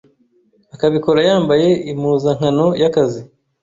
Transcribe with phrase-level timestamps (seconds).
[0.73, 3.21] akabikora yambaye impuzankano y’akazi.”